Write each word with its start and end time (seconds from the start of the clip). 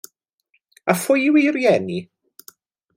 A 0.91 0.95
phwy 1.01 1.19
yw 1.27 1.39
ei 1.41 1.51
rhieni? 1.55 1.99